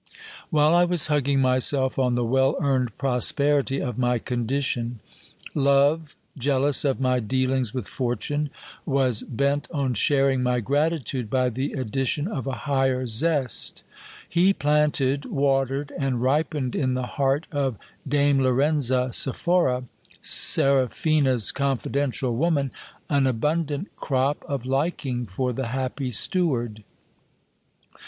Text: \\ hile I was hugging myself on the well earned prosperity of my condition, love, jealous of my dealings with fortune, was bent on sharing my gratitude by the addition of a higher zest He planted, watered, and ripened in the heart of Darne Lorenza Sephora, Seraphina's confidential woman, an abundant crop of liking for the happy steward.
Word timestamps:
\\ 0.27 0.51
hile 0.51 0.73
I 0.73 0.83
was 0.83 1.05
hugging 1.09 1.41
myself 1.41 1.99
on 1.99 2.15
the 2.15 2.25
well 2.25 2.57
earned 2.59 2.97
prosperity 2.97 3.79
of 3.79 3.99
my 3.99 4.17
condition, 4.17 4.99
love, 5.53 6.15
jealous 6.35 6.83
of 6.83 6.99
my 6.99 7.19
dealings 7.19 7.71
with 7.71 7.87
fortune, 7.87 8.49
was 8.83 9.21
bent 9.21 9.67
on 9.69 9.93
sharing 9.93 10.41
my 10.41 10.59
gratitude 10.59 11.29
by 11.29 11.49
the 11.49 11.73
addition 11.73 12.27
of 12.27 12.47
a 12.47 12.65
higher 12.65 13.05
zest 13.05 13.83
He 14.27 14.53
planted, 14.53 15.25
watered, 15.27 15.91
and 15.99 16.19
ripened 16.19 16.75
in 16.75 16.95
the 16.95 17.05
heart 17.05 17.45
of 17.51 17.77
Darne 18.09 18.41
Lorenza 18.41 19.11
Sephora, 19.13 19.83
Seraphina's 20.23 21.51
confidential 21.51 22.35
woman, 22.35 22.71
an 23.07 23.27
abundant 23.27 23.95
crop 23.97 24.43
of 24.47 24.65
liking 24.65 25.27
for 25.27 25.53
the 25.53 25.67
happy 25.67 26.09
steward. 26.09 26.83